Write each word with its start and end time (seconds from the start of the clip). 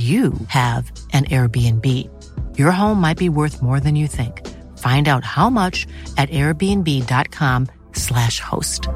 you 0.00 0.32
have 0.46 0.92
an 1.12 1.24
Airbnb. 1.24 1.84
Your 2.58 2.70
home 2.70 3.00
might 3.00 3.18
be 3.18 3.28
worth 3.28 3.60
more 3.60 3.80
than 3.80 3.96
you 3.96 4.06
think. 4.08 4.46
Find 4.78 5.08
out 5.08 5.24
how 5.24 5.50
much 5.50 5.88
at 6.16 6.30
airbnb.com/slash 6.30 8.40
host. 8.40 8.88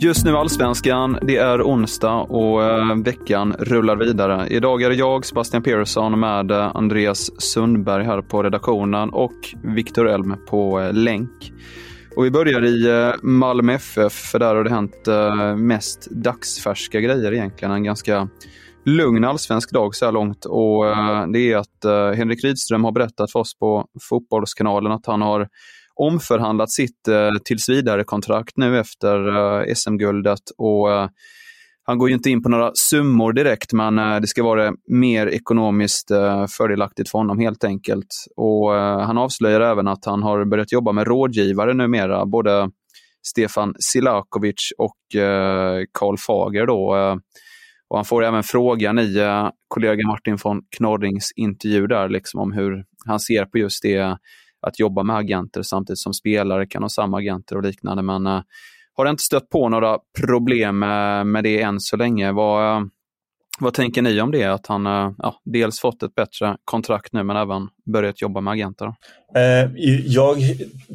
Just 0.00 0.24
nu 0.24 0.36
Allsvenskan, 0.36 1.18
det 1.22 1.36
är 1.36 1.62
onsdag 1.62 2.14
och 2.14 2.64
eh, 2.64 2.96
veckan 2.96 3.52
rullar 3.58 3.96
vidare. 3.96 4.48
Idag 4.48 4.82
är 4.82 4.88
det 4.88 4.94
jag, 4.94 5.26
Sebastian 5.26 5.62
Persson, 5.62 6.20
med 6.20 6.50
eh, 6.50 6.76
Andreas 6.76 7.42
Sundberg 7.42 8.04
här 8.04 8.22
på 8.22 8.42
redaktionen 8.42 9.10
och 9.10 9.54
Viktor 9.62 10.08
Elm 10.08 10.36
på 10.48 10.80
eh, 10.80 10.92
länk. 10.92 11.52
Och 12.16 12.24
vi 12.24 12.30
börjar 12.30 12.64
i 12.64 12.86
eh, 12.88 13.14
Malmö 13.22 13.72
FF, 13.72 14.12
för 14.12 14.38
där 14.38 14.54
har 14.54 14.64
det 14.64 14.70
hänt 14.70 15.08
eh, 15.08 15.56
mest 15.56 16.10
dagsfärska 16.10 17.00
grejer 17.00 17.32
egentligen. 17.32 17.74
En 17.74 17.84
ganska 17.84 18.28
lugn 18.84 19.24
allsvensk 19.24 19.72
dag 19.72 19.94
så 19.94 20.04
här 20.04 20.12
långt. 20.12 20.44
Och 20.44 20.88
eh, 20.88 21.26
det 21.26 21.52
är 21.52 21.56
att 21.56 22.16
Henrik 22.16 22.44
Rydström 22.44 22.84
har 22.84 22.92
berättat 22.92 23.32
för 23.32 23.40
oss 23.40 23.58
på 23.58 23.86
Fotbollskanalen 24.08 24.92
att 24.92 25.06
han 25.06 25.22
har 25.22 25.48
omförhandlat 25.94 26.70
sitt 26.70 27.08
tillsvidarekontrakt 27.44 28.06
kontrakt 28.06 28.56
nu 28.56 28.78
efter 28.78 29.74
SM-guldet. 29.74 30.40
Och 30.58 30.88
han 31.88 31.98
går 31.98 32.08
ju 32.08 32.14
inte 32.14 32.30
in 32.30 32.42
på 32.42 32.48
några 32.48 32.70
summor 32.74 33.32
direkt, 33.32 33.72
men 33.72 33.98
eh, 33.98 34.20
det 34.20 34.26
ska 34.26 34.42
vara 34.42 34.72
mer 34.88 35.26
ekonomiskt 35.26 36.10
eh, 36.10 36.46
fördelaktigt 36.46 37.10
för 37.10 37.18
honom 37.18 37.38
helt 37.38 37.64
enkelt. 37.64 38.06
Och 38.36 38.76
eh, 38.76 39.00
Han 39.00 39.18
avslöjar 39.18 39.60
även 39.60 39.88
att 39.88 40.04
han 40.04 40.22
har 40.22 40.44
börjat 40.44 40.72
jobba 40.72 40.92
med 40.92 41.06
rådgivare 41.06 41.74
numera, 41.74 42.26
både 42.26 42.70
Stefan 43.26 43.74
Silakovic 43.78 44.72
och 44.78 44.96
Karl 45.92 46.16
Fager. 46.26 46.66
Då. 46.66 47.18
Och 47.88 47.96
han 47.98 48.04
får 48.04 48.24
även 48.24 48.42
frågan 48.42 48.98
i 48.98 49.16
kollega 49.68 50.06
Martin 50.06 50.38
von 50.44 50.62
Knorrings 50.76 51.32
intervju 51.36 51.86
där, 51.86 52.08
liksom 52.08 52.40
om 52.40 52.52
hur 52.52 52.84
han 53.06 53.20
ser 53.20 53.44
på 53.44 53.58
just 53.58 53.82
det 53.82 54.18
att 54.66 54.78
jobba 54.78 55.02
med 55.02 55.16
agenter 55.16 55.62
samtidigt 55.62 55.98
som 55.98 56.14
spelare 56.14 56.66
kan 56.66 56.82
ha 56.82 56.88
samma 56.88 57.18
agenter 57.18 57.56
och 57.56 57.62
liknande. 57.62 58.02
Men 58.02 58.26
har 58.96 59.10
inte 59.10 59.22
stött 59.22 59.48
på 59.48 59.68
några 59.68 59.98
problem 60.18 60.82
eh, 60.82 61.24
med 61.24 61.44
det 61.44 61.62
än 61.62 61.80
så 61.80 61.96
länge. 61.96 62.32
Vad, 62.32 62.76
eh, 62.76 62.86
vad 63.60 63.74
tänker 63.74 64.02
ni 64.02 64.20
om 64.20 64.30
det? 64.30 64.44
Att 64.44 64.66
han 64.66 64.86
eh, 64.86 65.10
ja, 65.18 65.40
dels 65.44 65.80
fått 65.80 66.02
ett 66.02 66.14
bättre 66.14 66.56
kontrakt 66.64 67.12
nu 67.12 67.22
men 67.22 67.36
även 67.36 67.68
börjat 67.92 68.22
jobba 68.22 68.40
med 68.40 68.52
agenter? 68.52 68.94
Eh, 69.36 69.70
jag 70.06 70.36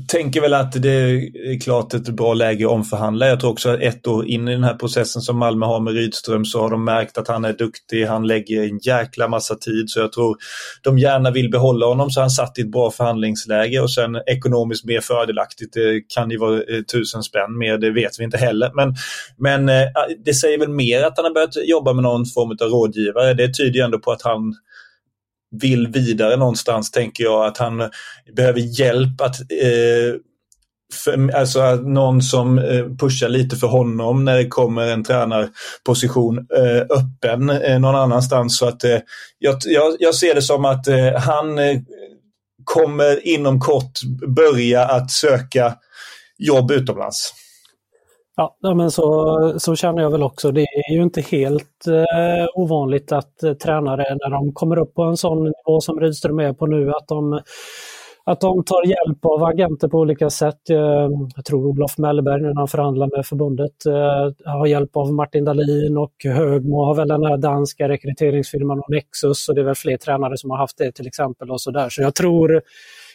tänker 0.07 0.41
väl 0.41 0.53
att 0.53 0.81
det 0.81 0.89
är 0.89 1.59
klart 1.59 1.93
ett 1.93 2.09
bra 2.09 2.33
läge 2.33 2.65
att 2.65 2.71
omförhandla. 2.71 3.27
Jag 3.27 3.39
tror 3.39 3.51
också 3.51 3.69
att 3.69 3.79
ett 3.79 4.07
år 4.07 4.27
in 4.27 4.47
i 4.47 4.51
den 4.51 4.63
här 4.63 4.73
processen 4.73 5.21
som 5.21 5.37
Malmö 5.37 5.65
har 5.65 5.79
med 5.79 5.93
Rydström 5.93 6.45
så 6.45 6.61
har 6.61 6.69
de 6.69 6.85
märkt 6.85 7.17
att 7.17 7.27
han 7.27 7.45
är 7.45 7.53
duktig. 7.53 8.05
Han 8.05 8.27
lägger 8.27 8.63
en 8.63 8.79
jäkla 8.79 9.27
massa 9.27 9.55
tid 9.55 9.89
så 9.89 9.99
jag 9.99 10.11
tror 10.11 10.37
de 10.81 10.99
gärna 10.99 11.31
vill 11.31 11.51
behålla 11.51 11.85
honom 11.85 12.09
så 12.09 12.21
han 12.21 12.29
satt 12.29 12.57
i 12.57 12.61
ett 12.61 12.71
bra 12.71 12.91
förhandlingsläge 12.91 13.79
och 13.79 13.93
sen 13.93 14.15
ekonomiskt 14.27 14.85
mer 14.85 15.01
fördelaktigt. 15.01 15.73
Det 15.73 16.01
kan 16.15 16.31
ju 16.31 16.37
vara 16.37 16.55
eh, 16.55 16.81
tusen 16.91 17.23
spänn 17.23 17.57
mer, 17.57 17.77
det 17.77 17.91
vet 17.91 18.19
vi 18.19 18.23
inte 18.23 18.37
heller. 18.37 18.71
Men, 18.75 18.95
men 19.37 19.69
eh, 19.69 19.87
det 20.25 20.33
säger 20.33 20.57
väl 20.57 20.69
mer 20.69 21.03
att 21.03 21.13
han 21.17 21.25
har 21.25 21.33
börjat 21.33 21.67
jobba 21.67 21.93
med 21.93 22.03
någon 22.03 22.25
form 22.25 22.57
av 22.61 22.67
rådgivare. 22.67 23.33
Det 23.33 23.53
tyder 23.53 23.79
ju 23.79 23.81
ändå 23.81 23.99
på 23.99 24.11
att 24.11 24.21
han 24.21 24.55
vill 25.51 25.87
vidare 25.87 26.37
någonstans, 26.37 26.91
tänker 26.91 27.23
jag. 27.23 27.45
Att 27.45 27.57
han 27.57 27.89
behöver 28.35 28.79
hjälp 28.79 29.21
att 29.21 29.39
eh, 29.39 30.15
för, 30.93 31.35
alltså 31.35 31.75
någon 31.75 32.21
som 32.21 32.57
eh, 32.59 32.85
pushar 32.99 33.29
lite 33.29 33.55
för 33.55 33.67
honom 33.67 34.25
när 34.25 34.37
det 34.37 34.47
kommer 34.47 34.87
en 34.87 35.03
tränarposition 35.03 36.37
eh, 36.37 36.81
öppen 36.81 37.49
eh, 37.49 37.79
någon 37.79 37.95
annanstans. 37.95 38.57
Så 38.57 38.67
att, 38.67 38.83
jag, 39.39 39.55
jag, 39.99 40.15
ser 40.15 40.35
det 40.35 40.41
som 40.41 40.65
att 40.65 40.87
han 41.17 41.59
kommer 42.63 43.27
inom 43.27 43.59
kort 43.59 43.99
börja 44.27 44.85
att 44.85 45.11
söka 45.11 45.75
jobb 46.37 46.71
utomlands. 46.71 47.33
Ja, 48.35 48.57
men 48.75 48.91
så, 48.91 49.59
så 49.59 49.75
känner 49.75 50.01
jag 50.01 50.11
väl 50.11 50.23
också. 50.23 50.51
Det 50.51 50.61
är 50.61 50.93
ju 50.93 51.03
inte 51.03 51.21
helt 51.21 51.87
eh, 51.87 52.47
ovanligt 52.53 53.11
att 53.11 53.43
eh, 53.43 53.53
tränare, 53.53 54.03
när 54.09 54.29
de 54.29 54.53
kommer 54.53 54.77
upp 54.77 54.93
på 54.93 55.03
en 55.03 55.17
sån 55.17 55.43
nivå 55.43 55.81
som 55.81 55.99
Rydström 55.99 56.39
är 56.39 56.53
på 56.53 56.65
nu, 56.65 56.89
att 56.89 57.07
de, 57.07 57.41
att 58.23 58.41
de 58.41 58.63
tar 58.63 58.87
hjälp 58.87 59.25
av 59.25 59.43
agenter 59.43 59.87
på 59.87 59.97
olika 59.97 60.29
sätt. 60.29 60.69
Eh, 60.69 61.09
jag 61.35 61.45
tror 61.45 61.67
Olof 61.67 61.97
Mellberg, 61.97 62.41
när 62.41 62.53
han 62.55 62.67
förhandlar 62.67 63.09
med 63.15 63.25
förbundet, 63.25 63.85
eh, 63.85 64.51
har 64.51 64.65
hjälp 64.65 64.97
av 64.97 65.13
Martin 65.13 65.45
Dahlin 65.45 65.97
och 65.97 66.13
Högmo 66.23 66.85
har 66.85 66.95
väl 66.95 67.07
den 67.07 67.25
här 67.25 67.37
danska 67.37 67.89
rekryteringsfirman 67.89 68.79
och 68.79 68.89
Nexus 68.89 69.49
och 69.49 69.55
det 69.55 69.61
är 69.61 69.65
väl 69.65 69.75
fler 69.75 69.97
tränare 69.97 70.37
som 70.37 70.49
har 70.49 70.57
haft 70.57 70.77
det 70.77 70.91
till 70.91 71.07
exempel. 71.07 71.51
och 71.51 71.61
Så, 71.61 71.71
där. 71.71 71.89
så 71.89 72.01
jag 72.01 72.15
tror 72.15 72.61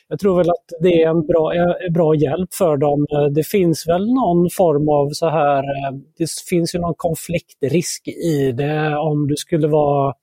jag 0.09 0.19
tror 0.19 0.37
väl 0.37 0.51
att 0.51 0.65
det 0.83 1.03
är 1.03 1.09
en 1.09 1.27
bra, 1.27 1.55
eh, 1.55 1.93
bra 1.93 2.15
hjälp 2.15 2.55
för 2.55 2.77
dem. 2.77 3.07
Eh, 3.13 3.25
det 3.25 3.47
finns 3.47 3.89
väl 3.89 4.07
någon 4.07 4.51
form 4.51 4.89
av 4.89 5.11
så 5.11 5.29
här, 5.29 5.59
eh, 5.59 5.99
det 6.19 6.29
finns 6.49 6.75
ju 6.75 6.79
någon 6.79 6.95
konfliktrisk 6.97 8.09
i 8.09 8.53
det 8.53 8.97
om 8.97 9.29
du 9.29 9.37
skulle 9.37 9.69
vara 9.69 10.15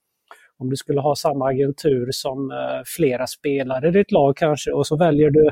om 0.58 0.70
du 0.70 0.76
skulle 0.76 1.00
ha 1.00 1.14
samma 1.14 1.48
agentur 1.48 2.08
som 2.10 2.52
flera 2.96 3.26
spelare 3.26 3.88
i 3.88 3.90
ditt 3.90 4.12
lag 4.12 4.36
kanske 4.36 4.70
och 4.70 4.86
så 4.86 4.96
väljer 4.96 5.30
du 5.30 5.50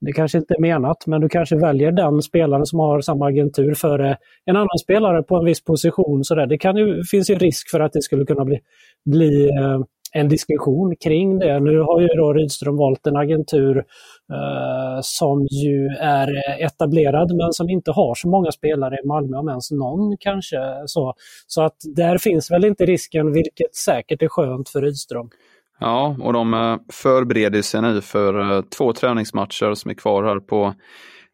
det 0.00 0.12
kanske 0.12 0.38
inte 0.38 0.54
är 0.54 0.60
menat, 0.60 1.06
men 1.06 1.20
du 1.20 1.28
kanske 1.28 1.56
väljer 1.56 1.92
den 1.92 2.22
spelaren 2.22 2.66
som 2.66 2.78
har 2.78 3.00
samma 3.00 3.26
agentur 3.26 3.74
före 3.74 4.16
en 4.44 4.56
annan 4.56 4.78
spelare 4.82 5.22
på 5.22 5.36
en 5.36 5.44
viss 5.44 5.64
position. 5.64 6.24
Så 6.24 6.34
där. 6.34 6.46
Det 6.46 6.58
kan 6.58 6.76
ju, 6.76 7.04
finns 7.04 7.30
ju 7.30 7.34
risk 7.34 7.70
för 7.70 7.80
att 7.80 7.92
det 7.92 8.02
skulle 8.02 8.24
kunna 8.24 8.44
bli, 8.44 8.60
bli 9.04 9.48
eh, 9.48 9.80
en 10.12 10.28
diskussion 10.28 10.96
kring 10.96 11.38
det. 11.38 11.60
Nu 11.60 11.80
har 11.80 12.00
ju 12.00 12.06
då 12.06 12.32
Rydström 12.32 12.76
valt 12.76 13.06
en 13.06 13.16
agentur 13.16 13.76
eh, 14.32 15.00
som 15.02 15.46
ju 15.50 15.86
är 16.00 16.28
etablerad 16.64 17.36
men 17.36 17.52
som 17.52 17.68
inte 17.68 17.90
har 17.90 18.14
så 18.14 18.28
många 18.28 18.52
spelare 18.52 18.94
i 19.04 19.06
Malmö, 19.06 19.36
om 19.36 19.48
ens 19.48 19.70
någon 19.70 20.16
kanske. 20.20 20.56
Så, 20.86 21.14
så 21.46 21.62
att 21.62 21.76
där 21.96 22.18
finns 22.18 22.50
väl 22.50 22.64
inte 22.64 22.86
risken, 22.86 23.32
vilket 23.32 23.74
säkert 23.74 24.22
är 24.22 24.28
skönt 24.28 24.68
för 24.68 24.82
Rydström. 24.82 25.30
Ja, 25.80 26.16
och 26.20 26.32
de 26.32 26.54
eh, 26.54 26.76
förbereder 26.92 27.62
sig 27.62 27.82
nu 27.82 28.00
för 28.00 28.40
eh, 28.40 28.62
två 28.62 28.92
träningsmatcher 28.92 29.74
som 29.74 29.90
är 29.90 29.94
kvar 29.94 30.24
här 30.24 30.40
på 30.40 30.74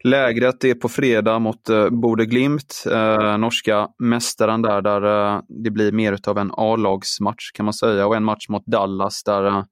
Lägret 0.05 0.63
är 0.63 0.73
på 0.73 0.89
fredag 0.89 1.39
mot 1.39 1.69
eh, 1.69 1.89
Bode 1.89 2.25
Glimt, 2.25 2.83
eh, 2.91 3.37
norska 3.37 3.87
mästaren 3.99 4.61
där, 4.61 4.81
där 4.81 5.35
eh, 5.35 5.41
det 5.63 5.71
blir 5.71 5.91
mer 5.91 6.17
av 6.27 6.37
en 6.37 6.51
A-lagsmatch 6.53 7.51
kan 7.51 7.65
man 7.65 7.73
säga. 7.73 8.07
Och 8.07 8.15
en 8.15 8.23
match 8.23 8.49
mot 8.49 8.65
Dallas 8.65 9.23
där, 9.23 9.45
eh, 9.45 9.63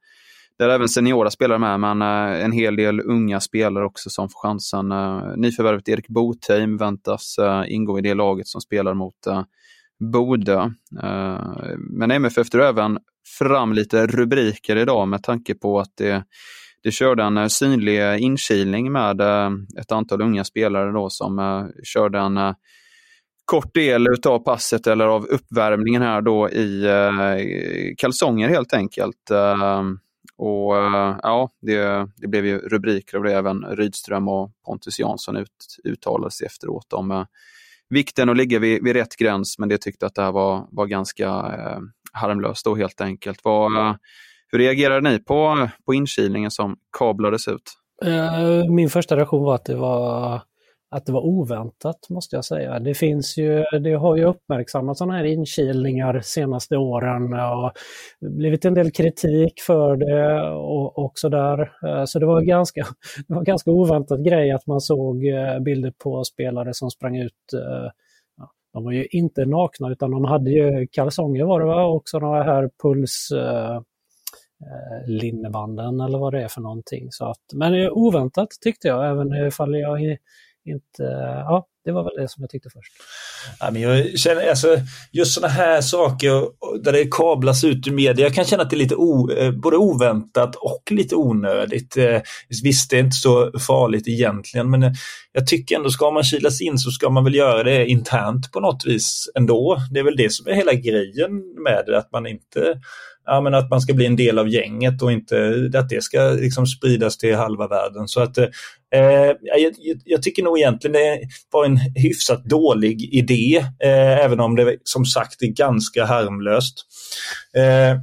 där 0.60 0.70
även 0.70 0.90
seniora 0.90 1.30
spelar 1.30 1.58
med, 1.58 1.80
men 1.80 2.02
eh, 2.02 2.46
en 2.46 2.52
hel 2.52 2.76
del 2.76 3.02
unga 3.02 3.40
spelare 3.40 3.86
också 3.86 4.10
som 4.10 4.30
får 4.30 4.40
chansen. 4.40 4.92
Eh, 4.92 5.22
nyförvärvet 5.38 5.90
Erik 5.90 6.08
Botheim 6.08 6.78
väntas 6.78 7.38
eh, 7.38 7.64
ingå 7.68 8.00
i 8.00 8.02
det 8.02 8.14
laget 8.14 8.48
som 8.48 8.62
spelar 8.62 8.94
mot 8.94 9.28
eh, 9.28 9.44
Bode. 10.14 10.74
Eh, 11.04 11.40
men 11.78 12.12
MFF 12.12 12.50
drar 12.50 12.64
även 12.64 13.00
fram 13.40 13.74
lite 13.74 14.08
rubriker 14.08 14.76
idag 14.76 15.08
med 15.08 15.24
tanke 15.24 15.56
på 15.56 15.80
att 15.80 15.92
det 15.98 16.24
du 16.84 16.92
körde 16.92 17.24
en 17.24 17.38
eh, 17.38 17.48
synlig 17.48 18.02
eh, 18.02 18.24
inkilning 18.24 18.92
med 18.92 19.22
eh, 19.22 19.52
ett 19.80 19.92
antal 19.92 20.22
unga 20.22 20.44
spelare 20.44 20.92
då 20.92 21.10
som 21.10 21.72
körde 21.84 22.20
en 22.20 22.56
kort 23.46 23.74
del 23.74 24.08
av 24.26 24.40
passet 24.40 24.88
eller 24.88 25.06
av 25.06 25.26
uppvärmningen 25.26 26.02
här 26.02 26.22
då 26.22 26.50
i 26.50 27.96
kalsonger 27.98 28.50
helt 28.50 28.74
enkelt. 28.74 29.32
Ehm, 29.32 30.00
och 30.38 30.74
ja, 31.24 31.50
det, 31.62 32.08
det 32.16 32.28
blev 32.28 32.46
ju 32.46 32.58
rubriker 32.58 33.18
av 33.18 33.24
det. 33.24 33.34
Även 33.34 33.66
Rydström 33.66 34.28
och 34.28 34.52
Pontus 34.66 35.00
Jansson 35.00 35.38
ut, 35.38 35.78
uttalade 35.84 36.32
sig 36.32 36.48
efteråt 36.48 36.94
om 36.94 37.26
vikten 37.90 38.30
att 38.30 38.38
ligga 38.38 38.60
vid, 38.60 38.84
vid 38.84 38.94
rätt 38.96 39.16
gräns, 39.16 39.60
men 39.60 39.70
det 39.70 39.78
tyckte 39.78 40.06
att 40.06 40.16
det 40.16 40.22
här 40.22 40.32
var, 40.32 40.68
var 40.72 40.86
ganska 40.86 41.28
eh, 41.28 41.80
harmlöst 42.14 42.66
då 42.66 42.76
helt 42.76 43.02
enkelt. 43.02 43.40
Vad, 43.44 43.98
hur 44.54 44.60
reagerade 44.60 45.10
ni 45.10 45.20
på, 45.20 45.70
på 45.86 45.94
inkilningen 45.94 46.52
som 46.52 46.76
kablades 46.98 47.48
ut? 47.48 47.62
Eh, 48.06 48.70
min 48.70 48.90
första 48.90 49.18
reaktion 49.18 49.44
var 49.44 49.56
att 49.56 49.66
det 49.66 49.76
var 49.76 50.42
att 50.96 51.06
det 51.06 51.12
var 51.12 51.26
oväntat 51.26 52.10
måste 52.10 52.36
jag 52.36 52.46
säga. 52.46 52.80
Det 52.80 52.94
finns 52.94 53.38
ju, 53.38 53.64
det 53.84 53.94
har 53.94 54.18
ju 54.18 54.26
uppmärksammats 54.26 54.98
sådana 54.98 55.18
här 55.18 55.24
inkilningar 55.24 56.22
senaste 56.24 56.78
åren 56.78 57.34
och 57.34 57.72
blivit 58.22 58.66
en 58.66 58.74
del 58.74 58.92
kritik 58.92 59.62
för 59.62 59.96
det 59.96 60.50
och, 60.52 61.00
och 61.00 61.12
sådär. 61.16 61.72
Eh, 61.88 62.06
så 62.06 62.20
det 62.20 62.26
var 62.26 62.42
ganska, 62.42 62.82
det 63.28 63.34
var 63.34 63.44
ganska 63.44 63.72
oväntat 63.72 64.20
grej 64.20 64.52
att 64.52 64.68
man 64.68 64.82
såg 64.82 65.26
eh, 65.26 65.60
bilder 65.60 65.94
på 66.04 66.24
spelare 66.24 66.74
som 66.74 66.92
sprang 66.92 67.18
ut 67.18 67.34
de 68.74 68.84
var 68.84 68.92
ju 68.92 69.06
inte 69.06 69.46
nakna 69.46 69.92
utan 69.92 70.12
de 70.12 70.26
hade 70.26 70.52
ju 70.52 70.88
kalsonger 70.92 71.46
var 71.46 71.60
det 71.60 71.66
va? 71.66 71.84
och 71.86 72.02
sådana 72.06 72.44
här 72.44 72.70
puls 72.84 73.30
Eh, 74.64 75.10
linnebanden 75.10 76.00
eller 76.02 76.18
vad 76.18 76.34
det 76.34 76.44
är 76.44 76.48
för 76.48 76.62
någonting. 76.62 77.08
Så 77.12 77.26
att, 77.26 77.44
men 77.54 77.90
oväntat 77.90 78.50
tyckte 78.62 78.88
jag, 78.88 79.10
även 79.12 79.48
ifall 79.48 79.76
jag 79.76 80.02
inte, 80.66 81.04
ja, 81.46 81.68
det 81.86 81.92
var 81.92 82.04
väl 82.04 82.14
det 82.18 82.28
som 82.28 82.44
jag 82.44 82.50
tyckte 82.50 82.70
först. 82.70 82.94
Ja, 83.60 83.72
men 83.72 83.82
jag 83.82 84.20
känner, 84.20 84.50
alltså, 84.50 84.78
just 85.12 85.34
sådana 85.34 85.54
här 85.54 85.82
saker 85.82 86.48
där 86.84 86.92
det 86.92 87.12
kablas 87.12 87.64
ut 87.64 87.88
ur 87.88 87.92
media, 87.92 88.26
jag 88.26 88.34
kan 88.34 88.46
känna 88.46 88.64
att 88.64 88.70
det 88.70 88.76
är 88.76 88.78
lite 88.78 88.96
o, 88.96 89.32
eh, 89.32 89.52
både 89.52 89.78
oväntat 89.78 90.56
och 90.56 90.92
lite 90.92 91.16
onödigt. 91.16 91.98
Eh, 91.98 92.22
visst, 92.64 92.90
det 92.90 92.96
är 92.96 93.04
inte 93.04 93.18
så 93.18 93.52
farligt 93.68 94.08
egentligen, 94.08 94.70
men 94.70 94.96
jag 95.32 95.48
tycker 95.48 95.76
ändå, 95.76 95.90
ska 95.90 96.12
man 96.12 96.24
kilas 96.24 96.62
in 96.62 96.78
så 96.78 96.92
ska 96.92 97.10
man 97.10 97.24
väl 97.24 97.36
göra 97.36 97.64
det 97.64 97.86
internt 97.86 98.52
på 98.52 98.60
något 98.60 98.86
vis 98.86 99.32
ändå. 99.36 99.78
Det 99.92 100.00
är 100.00 100.04
väl 100.04 100.18
det 100.18 100.32
som 100.32 100.48
är 100.48 100.54
hela 100.54 100.74
grejen 100.74 101.32
med 101.64 101.84
det, 101.88 101.98
att 101.98 102.12
man 102.12 102.28
inte 102.28 102.80
ja, 103.26 103.42
men 103.42 103.54
att 103.54 103.70
man 103.70 103.82
ska 103.82 103.94
bli 103.94 104.06
en 104.06 104.16
del 104.16 104.40
av 104.40 104.50
gänget 104.50 105.02
och 105.02 105.12
inte 105.12 105.70
att 105.74 105.90
det 105.90 106.04
ska 106.04 106.20
liksom 106.20 106.68
spridas 106.68 107.18
till 107.18 107.36
halva 107.36 107.68
världen. 107.68 108.08
Så 108.08 108.22
att, 108.22 108.38
eh, 108.38 108.50
jag, 109.42 109.74
jag, 110.06 110.24
tycker 110.24 110.44
nog 110.44 110.60
egentligen 110.60 110.94
det 110.94 111.20
var 111.52 111.66
en 111.66 111.78
hyfsat 111.96 112.46
dålig 112.46 113.14
idé, 113.14 113.58
eh, 113.84 114.26
även 114.26 114.40
om 114.40 114.56
det 114.56 114.78
som 114.84 115.06
sagt 115.06 115.42
är 115.42 115.48
ganska 115.48 116.06
harmlöst. 116.06 116.86
Eh, 117.58 118.00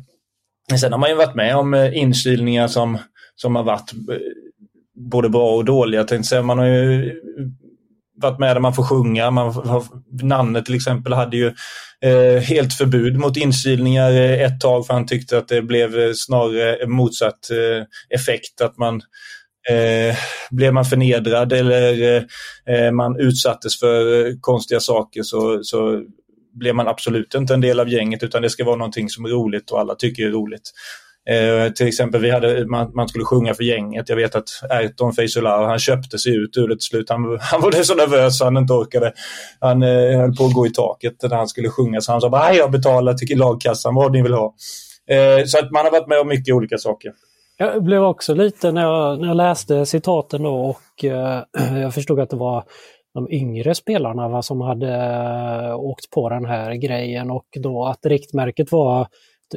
sen 0.79 0.93
har 0.93 0.99
man 0.99 1.11
ju 1.11 1.17
varit 1.17 1.35
med 1.35 1.57
om 1.57 1.75
eh, 1.75 1.99
inkylningar 1.99 2.41
inkilningar 2.61 2.69
som, 2.69 2.99
som 3.37 3.57
har 3.57 3.63
varit 3.63 3.93
eh, 3.93 4.17
både 4.95 5.29
bra 5.29 5.57
och 5.57 5.65
dåliga. 5.65 6.07
Man 6.43 6.59
har 6.59 6.67
ju 6.67 7.21
varit 8.21 8.39
med 8.39 8.57
där 8.57 8.61
man 8.61 8.75
får 8.75 8.83
sjunga. 8.83 9.31
Man 9.31 9.55
Nanne 10.23 10.63
till 10.63 10.75
exempel 10.75 11.13
hade 11.13 11.37
ju 11.37 11.53
eh, 12.05 12.43
helt 12.43 12.75
förbud 12.75 13.17
mot 13.17 13.37
inkilningar 13.37 14.11
eh, 14.11 14.43
ett 14.43 14.61
tag 14.61 14.87
för 14.87 14.95
han 14.95 15.07
tyckte 15.07 15.39
att 15.39 15.49
det 15.49 15.63
blev 15.63 15.99
eh, 15.99 16.13
snarare 16.15 16.87
motsatt 16.87 17.51
eh, 17.51 18.19
effekt. 18.19 18.61
Att 18.61 18.79
man 18.79 18.95
eh, 19.71 20.17
blev 20.51 20.75
man 20.75 20.85
förnedrad 20.85 21.53
eller 21.53 22.17
eh, 22.17 22.23
eh 22.75 22.93
man 22.93 23.21
utsattes 23.21 23.81
för 23.81 24.33
konstiga 24.41 24.81
saker 24.81 25.23
så, 25.23 25.61
så 25.63 26.03
blev 26.55 26.75
man 26.75 26.89
absolut 26.89 27.35
inte 27.35 27.55
en 27.55 27.61
del 27.61 27.81
av 27.81 27.89
gänget 27.89 28.23
utan 28.23 28.43
det 28.43 28.51
ska 28.51 28.65
vara 28.65 28.77
någonting 28.77 29.09
som 29.09 29.25
är 29.25 29.29
roligt 29.29 29.71
och 29.71 29.81
alla 29.81 29.95
tycker 29.95 30.27
är 30.27 30.31
roligt. 30.31 30.71
Eh, 31.29 31.73
till 31.73 31.89
exempel, 31.89 32.21
vi 32.21 32.31
hade, 32.31 32.67
man, 32.67 32.91
man, 32.95 33.09
skulle 33.09 33.25
sjunga 33.25 33.55
för 33.55 33.65
gänget. 33.65 34.09
Jag 34.09 34.17
vet 34.17 34.35
att 34.35 34.49
Erton 34.71 35.13
Feisolar, 35.13 35.63
han 35.63 35.79
köpte 35.79 36.19
sig 36.19 36.37
ut 36.37 36.57
ur 36.57 36.69
det 36.69 36.75
till 36.75 36.81
slut. 36.81 37.11
Han, 37.11 37.39
han 37.41 37.61
var 37.61 37.83
så 37.83 37.95
nervös 37.95 38.39
så 38.39 38.45
han 38.45 38.57
inte 38.57 38.73
orkade. 38.73 39.13
Han 39.61 39.83
eh, 39.83 40.21
höll 40.21 40.37
på 40.37 40.45
att 40.45 40.55
gå 40.55 40.67
i 40.67 40.71
taket 40.71 41.15
när 41.23 41.37
han 41.37 41.49
skulle 41.49 41.69
sjunga. 41.69 42.01
Så 42.01 42.13
han 42.13 42.21
sa 42.21 42.29
bara, 42.29 42.55
jag 42.55 42.71
betalar 42.71 43.15
till 43.15 43.39
lagkassan 43.39 43.95
vad 43.95 44.13
ni 44.13 44.23
vill 44.23 44.33
ha. 44.33 44.55
Eh, 45.11 45.45
så 45.45 45.59
att 45.59 45.71
man 45.71 45.85
har 45.85 45.91
varit 45.91 46.09
med 46.09 46.21
om 46.21 46.29
mycket 46.29 46.55
olika 46.55 46.79
saker. 46.79 47.13
Jag 47.57 47.85
blev 47.85 48.03
också 48.03 48.35
lite 48.35 48.73
när 48.73 48.83
jag, 48.83 49.21
när 49.21 49.29
jag 49.29 49.37
läste 49.37 49.87
citaten 49.87 50.43
då 50.43 50.55
och 50.55 51.05
eh, 51.05 51.43
jag 51.81 51.95
förstod 51.95 52.21
att 52.21 52.31
det 52.31 52.37
var 52.37 52.65
de 53.15 53.31
yngre 53.31 53.75
spelarna 53.75 54.29
va, 54.29 54.43
som 54.43 54.61
hade 54.61 54.95
eh, 55.67 55.77
åkt 55.77 56.11
på 56.11 56.29
den 56.29 56.45
här 56.45 56.75
grejen 56.75 57.31
och 57.31 57.47
då 57.63 57.87
att 57.87 58.07
riktmärket 58.07 58.73
var 58.73 59.07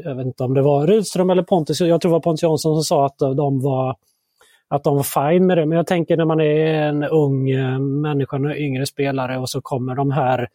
jag 0.04 0.16
vet 0.16 0.26
inte 0.26 0.44
om 0.44 0.54
det 0.54 0.62
var 0.62 0.88
Rydström 0.88 1.30
eller 1.30 1.44
Pontus, 1.44 1.82
jag 1.82 2.02
tror 2.02 2.10
det 2.10 2.14
var 2.14 2.20
Pontus 2.20 2.44
Jansson 2.44 2.76
som 2.76 2.84
sa 2.84 3.06
att 3.06 3.18
de 3.20 3.62
var 3.62 3.96
att 4.76 4.84
de 4.84 4.96
var 4.96 5.04
fine 5.32 5.46
med 5.46 5.58
det. 5.58 5.66
Men 5.66 5.76
jag 5.76 5.88
tänker 5.88 6.18
när 6.18 6.26
man 6.26 6.42
är 6.42 6.66
en 6.66 7.04
ung 7.04 7.50
eh, 7.50 7.80
människa, 7.80 8.36
en 8.36 8.56
yngre 8.56 8.86
spelare 8.86 9.40
och 9.40 9.50
så 9.50 9.62
kommer 9.62 9.96
de 9.96 10.12
här 10.12 10.48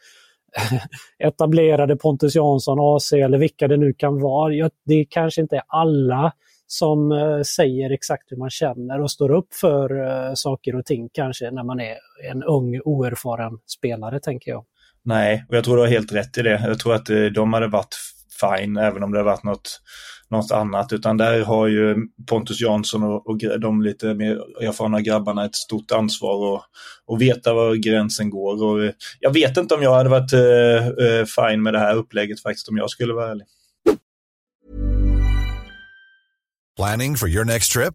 etablerade 1.19 1.97
Pontus 1.97 2.35
Jansson, 2.35 2.79
AC 2.81 3.13
eller 3.13 3.39
vilka 3.39 3.69
det 3.69 3.77
nu 3.77 3.93
kan 3.93 4.21
vara. 4.21 4.71
Det 4.87 5.05
kanske 5.05 5.41
inte 5.41 5.57
är 5.57 5.63
alla 5.67 6.33
som 6.67 7.13
eh, 7.13 7.43
säger 7.43 7.91
exakt 7.91 8.33
hur 8.33 8.37
man 8.37 8.51
känner 8.51 9.01
och 9.01 9.11
står 9.11 9.31
upp 9.31 9.55
för 9.55 10.07
eh, 10.07 10.35
saker 10.35 10.77
och 10.77 10.85
ting 10.85 11.09
kanske 11.13 11.51
när 11.51 11.65
man 11.65 11.81
är 11.81 11.97
en 12.31 12.43
ung 12.43 12.81
oerfaren 12.85 13.59
spelare 13.67 14.21
tänker 14.21 14.51
jag. 14.51 14.65
Nej, 15.03 15.45
och 15.49 15.57
jag 15.57 15.65
tror 15.65 15.77
du 15.77 15.83
har 15.83 15.89
helt 15.89 16.13
rätt 16.13 16.39
i 16.39 16.43
det. 16.43 16.63
Jag 16.67 16.79
tror 16.79 16.95
att 16.95 17.07
de 17.35 17.53
hade 17.53 17.69
varit 17.69 17.97
fine, 18.41 18.77
även 18.77 19.03
om 19.03 19.13
det 19.13 19.19
har 19.19 19.25
varit 19.25 19.45
något, 19.45 19.81
något 20.31 20.53
annat. 20.53 20.93
Utan 20.93 21.17
där 21.17 21.41
har 21.43 21.67
ju 21.67 21.97
Pontus 22.27 22.61
Jansson 22.61 23.03
och, 23.03 23.27
och 23.27 23.39
de 23.61 23.83
lite 23.83 24.15
mer 24.15 24.37
erfarna 24.63 25.01
grabbarna 25.01 25.45
ett 25.45 25.55
stort 25.55 25.91
ansvar 25.91 26.53
och, 26.53 26.63
och 27.07 27.23
veta 27.23 27.55
var 27.55 27.75
gränsen 27.75 28.31
går. 28.31 28.65
Och 28.65 28.85
eh, 28.85 28.93
jag 29.21 29.33
vet 29.33 29.57
inte 29.57 29.75
om 29.75 29.83
jag 29.83 29.95
hade 29.95 30.09
varit 30.09 30.33
uh, 30.33 31.25
fine 31.25 31.63
med 31.63 31.73
det 31.73 31.79
här 31.79 31.95
upplägget 31.95 32.43
faktiskt, 32.43 32.69
om 32.69 32.77
jag 32.77 32.91
skulle 32.91 33.13
vara 33.13 33.31
ärlig. 33.31 33.47
Planning 36.77 37.17
for 37.17 37.29
your 37.29 37.45
next 37.45 37.73
trip? 37.73 37.95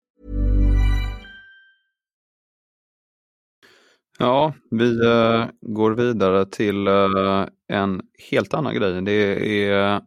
Ja, 4.21 4.53
vi 4.71 4.85
uh, 4.85 5.45
går 5.61 5.91
vidare 5.91 6.45
till 6.45 6.87
uh, 6.87 7.45
en 7.67 8.01
helt 8.31 8.53
annan 8.53 8.75
grej. 8.75 9.01
Det 9.01 9.11
är 9.11 9.95
uh, 9.95 10.01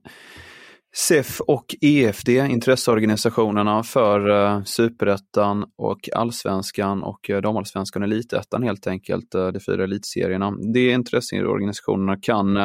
SEF 0.94 1.40
och 1.40 1.74
EFD, 1.80 2.28
intresseorganisationerna 2.28 3.82
för 3.82 4.28
uh, 4.28 4.64
Superettan 4.64 5.64
och 5.76 6.08
Allsvenskan 6.14 7.02
och 7.02 7.30
uh, 7.30 7.40
Damallsvenskan 7.40 8.02
och 8.02 8.08
Elitettan 8.08 8.62
helt 8.62 8.86
enkelt, 8.86 9.34
uh, 9.34 9.48
de 9.48 9.60
fyra 9.60 9.84
elitserierna. 9.84 10.50
De 10.74 10.92
intresseorganisationerna 10.92 12.16
kan 12.16 12.56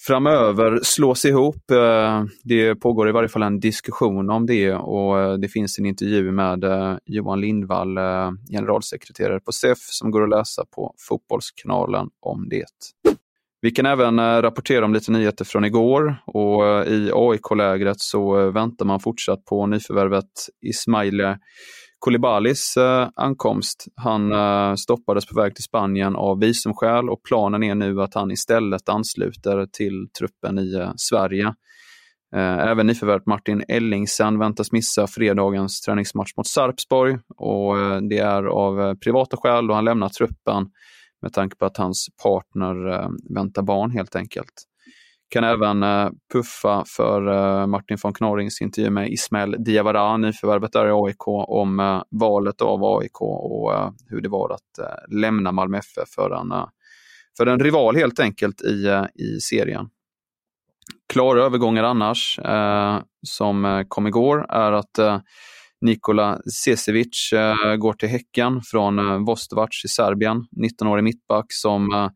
framöver 0.00 0.80
slås 0.82 1.24
ihop. 1.24 1.70
Eh, 1.70 2.24
det 2.44 2.74
pågår 2.74 3.08
i 3.08 3.12
varje 3.12 3.28
fall 3.28 3.42
en 3.42 3.60
diskussion 3.60 4.30
om 4.30 4.46
det 4.46 4.74
och 4.74 5.20
eh, 5.20 5.34
det 5.34 5.48
finns 5.48 5.78
en 5.78 5.86
intervju 5.86 6.32
med 6.32 6.64
eh, 6.64 6.96
Johan 7.06 7.40
Lindvall, 7.40 7.98
generalsekreterare 8.50 9.40
på 9.40 9.52
SEF, 9.52 9.78
som 9.78 10.10
går 10.10 10.22
att 10.22 10.30
läsa 10.30 10.64
på 10.74 10.94
Fotbollskanalen 11.08 12.08
om 12.20 12.48
det. 12.48 12.64
Vi 13.60 13.70
kan 13.70 13.86
även 13.86 14.42
rapportera 14.42 14.84
om 14.84 14.94
lite 14.94 15.12
nyheter 15.12 15.44
från 15.44 15.64
igår 15.64 16.16
och 16.26 16.86
i 16.86 17.10
AIK-lägret 17.14 18.00
så 18.00 18.50
väntar 18.50 18.84
man 18.84 19.00
fortsatt 19.00 19.44
på 19.44 19.66
nyförvärvet 19.66 20.24
Ismaile 20.66 21.38
Koulibalis 21.98 22.76
eh, 22.76 23.08
ankomst. 23.16 23.84
Han 23.96 24.32
eh, 24.32 24.74
stoppades 24.74 25.26
på 25.26 25.40
väg 25.40 25.54
till 25.54 25.64
Spanien 25.64 26.16
av 26.16 26.40
visumskäl 26.40 27.10
och 27.10 27.22
planen 27.22 27.62
är 27.62 27.74
nu 27.74 28.02
att 28.02 28.14
han 28.14 28.30
istället 28.30 28.88
ansluter 28.88 29.66
till 29.66 30.08
truppen 30.18 30.58
i 30.58 30.74
eh, 30.74 30.92
Sverige. 30.96 31.54
Eh, 32.36 32.58
även 32.58 32.86
nyförvärvet 32.86 33.26
Martin 33.26 33.64
Ellingsen 33.68 34.38
väntas 34.38 34.72
missa 34.72 35.06
fredagens 35.06 35.80
träningsmatch 35.80 36.36
mot 36.36 36.46
Sarpsborg 36.46 37.18
och 37.36 37.78
eh, 37.78 38.00
det 38.00 38.18
är 38.18 38.42
av 38.44 38.80
eh, 38.80 38.94
privata 38.94 39.36
skäl 39.36 39.66
då 39.66 39.74
han 39.74 39.84
lämnar 39.84 40.08
truppen 40.08 40.66
med 41.22 41.32
tanke 41.32 41.56
på 41.56 41.66
att 41.66 41.76
hans 41.76 42.06
partner 42.22 42.88
eh, 42.88 43.08
väntar 43.34 43.62
barn 43.62 43.90
helt 43.90 44.16
enkelt. 44.16 44.67
Kan 45.30 45.44
även 45.44 45.82
eh, 45.82 46.10
puffa 46.32 46.84
för 46.86 47.26
eh, 47.26 47.66
Martin 47.66 47.98
von 48.02 48.14
Knorrings 48.14 48.60
intervju 48.60 48.90
med 48.90 49.12
Ismail 49.12 49.56
Diawara, 49.58 50.16
nyförvärvet 50.16 50.72
där 50.72 50.86
i 50.86 50.90
AIK, 50.92 51.28
om 51.28 51.80
eh, 51.80 52.02
valet 52.10 52.62
av 52.62 52.84
AIK 52.84 53.20
och 53.20 53.72
hur 54.08 54.20
det 54.20 54.28
var 54.28 54.50
att 54.50 54.90
lämna 55.08 55.52
Malmö 55.52 55.78
FF 55.78 56.08
för 56.14 56.30
en, 56.30 56.52
för 57.36 57.46
en 57.46 57.60
rival 57.60 57.96
helt 57.96 58.20
enkelt 58.20 58.62
i, 58.62 59.02
i 59.14 59.40
serien. 59.40 59.88
Klara 61.12 61.42
övergångar 61.42 61.84
annars, 61.84 62.38
eh, 62.38 62.98
som 63.22 63.84
kom 63.88 64.06
igår, 64.06 64.46
är 64.48 64.72
att 64.72 64.98
eh, 64.98 65.20
Nikola 65.80 66.40
Cesevic 66.64 67.32
eh, 67.32 67.76
går 67.76 67.92
till 67.92 68.08
Häcken 68.08 68.62
från 68.62 68.98
eh, 68.98 69.18
Vostovac 69.18 69.84
i 69.84 69.88
Serbien, 69.88 70.46
19-årig 70.56 71.04
mittback 71.04 71.46
som 71.48 72.10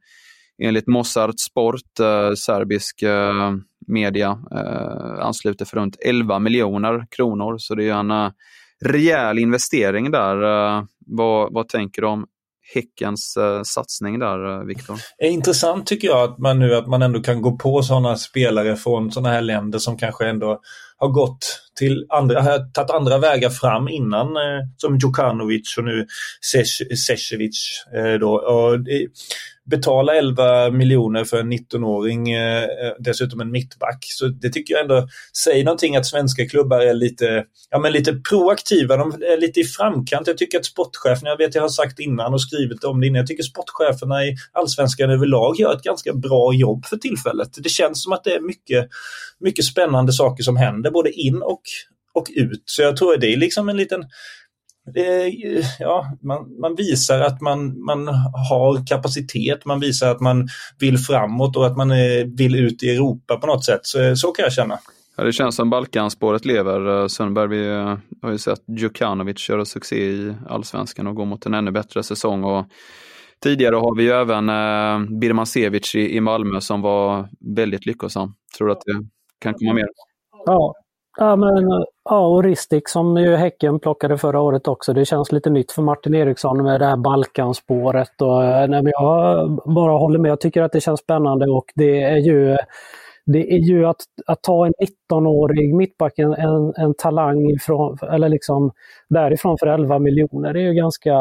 enligt 0.63 0.87
Mossart 0.87 1.41
Sport, 1.41 2.01
eh, 2.01 2.33
serbisk 2.35 3.03
eh, 3.03 3.53
media, 3.87 4.39
eh, 4.55 5.25
ansluter 5.27 5.65
för 5.65 5.77
runt 5.77 5.97
11 6.01 6.39
miljoner 6.39 7.07
kronor. 7.11 7.59
Så 7.59 7.75
det 7.75 7.89
är 7.89 7.95
en 7.95 8.11
eh, 8.11 8.31
rejäl 8.85 9.39
investering 9.39 10.11
där. 10.11 10.43
Eh, 10.43 10.85
vad, 11.07 11.53
vad 11.53 11.69
tänker 11.69 12.03
du 12.03 12.09
om 12.09 12.27
Häckens 12.75 13.37
eh, 13.37 13.63
satsning 13.63 14.19
där, 14.19 14.59
eh, 14.59 14.65
Viktor? 14.65 14.99
Det 15.19 15.25
är 15.25 15.31
intressant 15.31 15.87
tycker 15.87 16.09
jag 16.09 16.31
att 16.31 16.39
man 16.39 16.59
nu 16.59 16.75
att 16.75 16.89
man 16.89 17.03
ändå 17.03 17.21
kan 17.21 17.43
gå 17.43 17.57
på 17.57 17.83
sådana 17.83 18.17
spelare 18.17 18.77
från 18.77 19.13
sådana 19.13 19.29
här 19.29 19.41
länder 19.41 19.79
som 19.79 19.99
kanske 19.99 20.27
ändå 20.27 20.61
har 20.97 21.09
gått 21.09 21.63
till 21.79 22.07
andra, 22.09 22.43
har 22.43 22.73
tagit 22.73 22.91
andra 22.91 23.19
vägar 23.19 23.51
fram 23.51 23.89
innan 23.89 24.27
eh, 24.27 24.63
som 24.77 24.99
Djukanovic 24.99 25.77
och 25.79 25.85
nu 25.85 26.07
Sesevic. 27.07 27.85
Eh, 27.97 28.19
då. 28.19 28.35
Och 28.35 28.79
betala 29.71 30.15
11 30.15 30.71
miljoner 30.71 31.25
för 31.25 31.41
en 31.41 31.53
19-åring, 31.53 32.31
eh, 32.31 32.63
eh, 32.63 32.93
dessutom 32.99 33.41
en 33.41 33.51
mittback. 33.51 33.99
Så 34.09 34.27
det 34.29 34.51
tycker 34.51 34.75
jag 34.75 34.83
ändå 34.83 35.09
säger 35.45 35.65
någonting 35.65 35.97
att 35.97 36.07
svenska 36.07 36.49
klubbar 36.49 36.81
är 36.81 36.95
lite, 36.95 37.45
ja, 37.71 37.79
men 37.79 37.93
lite 37.93 38.13
proaktiva, 38.13 38.97
de 38.97 39.13
är 39.13 39.41
lite 39.41 39.61
i 39.61 39.65
framkant. 39.65 40.27
Jag 40.27 40.39
tycker 40.39 40.59
att 40.59 40.65
sportcheferna, 40.65 41.31
jag 41.31 41.37
vet 41.37 41.55
jag 41.55 41.63
har 41.63 41.69
sagt 41.69 42.01
innan 42.01 42.35
och 42.35 42.43
skrivit 42.43 42.85
om 42.85 43.01
det 43.01 43.07
innan, 43.07 43.17
jag 43.17 43.27
tycker 43.27 43.43
sportcheferna 43.43 44.25
i 44.25 44.37
allsvenskan 44.53 45.11
överlag 45.11 45.61
gör 45.61 45.75
ett 45.75 45.83
ganska 45.83 46.13
bra 46.13 46.55
jobb 46.55 46.87
för 46.87 46.97
tillfället. 46.97 47.49
Det 47.57 47.69
känns 47.69 48.03
som 48.03 48.13
att 48.13 48.25
det 48.25 48.35
är 48.35 48.41
mycket, 48.41 48.89
mycket 49.41 49.65
spännande 49.65 50.13
saker 50.13 50.43
som 50.43 50.57
händer, 50.57 50.91
både 50.91 51.11
in 51.11 51.43
och, 51.43 51.63
och 52.15 52.27
ut. 52.35 52.63
Så 52.65 52.83
jag 52.83 52.97
tror 52.97 53.17
det 53.17 53.33
är 53.33 53.37
liksom 53.37 53.69
en 53.69 53.77
liten 53.77 54.05
det, 54.95 55.33
ja, 55.79 56.07
man, 56.23 56.61
man, 56.61 56.75
visar 56.75 57.21
att 57.21 57.41
man, 57.41 57.85
man 57.85 58.09
har 58.51 58.87
kapacitet, 58.87 59.65
man 59.65 59.81
visar 59.81 60.11
att 60.11 60.21
man 60.21 60.49
vill 60.79 60.99
framåt 60.99 61.57
och 61.57 61.67
att 61.67 61.77
man 61.77 61.89
vill 62.37 62.57
ut 62.57 62.83
i 62.83 62.91
Europa 62.91 63.37
på 63.37 63.47
något 63.47 63.65
sätt. 63.65 63.81
Så, 63.83 64.17
så 64.17 64.33
kan 64.33 64.43
jag 64.43 64.53
känna. 64.53 64.79
Ja, 65.17 65.25
det 65.25 65.33
känns 65.33 65.57
som 65.57 65.71
Balkanspåret 65.71 66.45
lever. 66.45 67.01
Eh, 67.01 67.07
Sundberg, 67.07 67.49
vi 67.49 67.69
eh, 67.69 67.97
har 68.23 68.31
ju 68.33 68.39
sett 68.39 68.63
Djukanovic 68.79 69.39
köra 69.39 69.65
succé 69.65 69.97
i 69.97 70.35
allsvenskan 70.49 71.07
och 71.07 71.15
gå 71.15 71.25
mot 71.25 71.47
en 71.47 71.55
ännu 71.55 71.71
bättre 71.71 72.03
säsong. 72.03 72.45
Och 72.45 72.67
tidigare 73.43 73.77
har 73.77 73.97
vi 73.97 74.03
ju 74.03 74.11
även 74.11 74.49
eh, 74.49 75.19
Birmancevic 75.21 75.95
i, 75.95 76.17
i 76.17 76.21
Malmö 76.21 76.61
som 76.61 76.81
var 76.81 77.29
väldigt 77.57 77.87
lyckosam. 77.87 78.35
Tror 78.57 78.67
du 78.67 78.73
att 78.73 78.83
det 78.87 79.07
kan 79.41 79.55
komma 79.55 79.73
mer? 79.75 79.89
Ja, 80.47 80.75
Ja, 81.19 81.37
men, 81.37 81.85
ja, 82.05 82.27
och 82.27 82.45
Ristik 82.45 82.89
som 82.89 83.17
ju 83.17 83.37
Häcken 83.37 83.81
plockade 83.81 84.19
förra 84.19 84.41
året 84.41 84.69
också. 84.69 84.93
Det 84.93 85.05
känns 85.05 85.33
lite 85.33 85.51
nytt 85.51 85.73
för 85.73 85.83
Martin 85.83 86.15
Eriksson 86.15 86.63
med 86.63 86.81
det 86.81 86.87
här 86.87 86.97
Balkanspåret. 86.97 88.23
Och, 88.23 88.45
eh, 88.45 88.69
nej, 88.69 88.83
men 88.83 88.93
jag 89.01 89.51
bara 89.75 89.93
håller 89.93 90.19
med. 90.19 90.31
Jag 90.31 90.41
tycker 90.41 90.63
att 90.63 90.73
det 90.73 90.81
känns 90.81 91.01
spännande 91.01 91.47
och 91.47 91.65
det 91.75 92.03
är 92.03 92.17
ju, 92.17 92.57
det 93.27 93.55
är 93.55 93.59
ju 93.59 93.87
att, 93.87 94.01
att 94.27 94.43
ta 94.43 94.67
en 94.67 94.73
19-årig 95.11 95.75
mittback, 95.75 96.19
en, 96.19 96.33
en, 96.33 96.73
en, 96.77 96.95
talang 96.95 97.51
ifrån, 97.51 97.99
eller 98.13 98.29
liksom 98.29 98.73
därifrån 99.09 99.59
för 99.59 99.67
11 99.67 99.99
miljoner. 99.99 100.53
Det 100.53 100.61
är 100.61 100.65
ju 100.65 100.75
ganska 100.75 101.15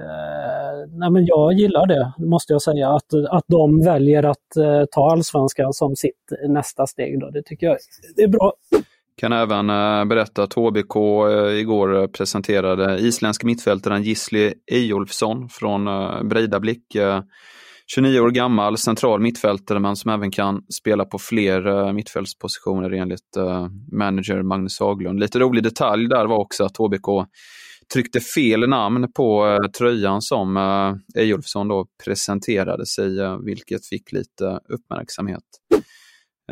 Eh, 0.00 0.88
nej 0.88 1.10
men 1.10 1.26
jag 1.26 1.52
gillar 1.52 1.86
det, 1.86 2.12
måste 2.18 2.52
jag 2.52 2.62
säga, 2.62 2.88
att, 2.88 3.14
att 3.30 3.44
de 3.46 3.84
väljer 3.84 4.22
att 4.22 4.56
eh, 4.56 4.84
ta 4.90 5.10
allsvenskan 5.10 5.72
som 5.72 5.96
sitt 5.96 6.32
nästa 6.48 6.86
steg. 6.86 7.20
Då. 7.20 7.30
Det 7.30 7.42
tycker 7.42 7.66
jag 7.66 7.76
det 8.16 8.22
är 8.22 8.28
bra. 8.28 8.52
Kan 9.16 9.32
även 9.32 9.70
eh, 9.70 10.04
berätta 10.04 10.42
att 10.42 10.52
HBK 10.52 10.96
eh, 10.96 11.60
igår 11.60 12.00
eh, 12.00 12.06
presenterade 12.06 12.98
isländske 12.98 13.46
mittfältaren 13.46 14.02
Gisli 14.02 14.54
Ejolfsson 14.72 15.48
från 15.48 15.84
Breidablick. 16.28 16.96
29 17.86 18.20
år 18.20 18.30
gammal, 18.30 18.78
central 18.78 19.20
mittfältare 19.20 19.80
men 19.80 19.96
som 19.96 20.10
även 20.10 20.30
kan 20.30 20.62
spela 20.80 21.04
på 21.04 21.18
fler 21.18 21.92
mittfältspositioner 21.92 22.90
enligt 22.90 23.36
manager 23.92 24.42
Magnus 24.42 24.80
Haglund. 24.80 25.20
Lite 25.20 25.38
rolig 25.38 25.62
detalj 25.62 26.08
där 26.08 26.26
var 26.26 26.38
också 26.38 26.64
att 26.64 26.76
HBK 26.76 27.06
tryckte 27.92 28.20
fel 28.20 28.68
namn 28.68 29.12
på 29.12 29.58
tröjan 29.78 30.22
som 30.22 30.56
Ejolfsson 31.18 31.68
då 31.68 31.86
presenterade 32.04 32.86
sig, 32.86 33.10
vilket 33.44 33.86
fick 33.86 34.12
lite 34.12 34.60
uppmärksamhet. 34.68 35.44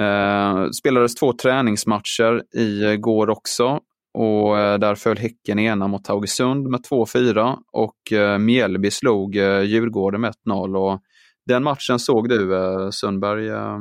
Eh, 0.01 0.71
spelades 0.71 1.15
två 1.15 1.33
träningsmatcher 1.33 2.43
igår 2.55 3.31
också 3.31 3.81
och 4.15 4.59
eh, 4.59 4.79
där 4.79 4.95
föll 4.95 5.19
Häcken 5.19 5.59
ena 5.59 5.89
mot 5.89 6.05
Taugesund 6.05 6.67
med 6.69 6.81
2-4 6.81 7.57
och 7.73 8.13
eh, 8.13 8.39
Mjällby 8.39 8.91
slog 8.91 9.37
eh, 9.37 9.61
Djurgården 9.61 10.21
med 10.21 10.33
1-0. 10.47 10.77
Och 10.77 11.01
den 11.47 11.63
matchen 11.63 11.99
såg 11.99 12.29
du 12.29 12.57
eh, 12.57 12.91
Sundberg 12.91 13.49
eh, 13.49 13.79